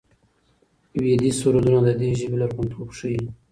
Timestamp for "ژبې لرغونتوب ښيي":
2.19-3.21